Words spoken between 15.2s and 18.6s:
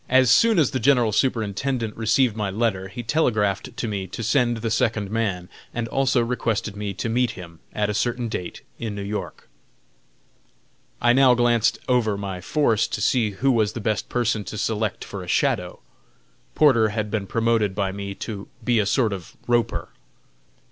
a "shadow". Porter had been promoted by me to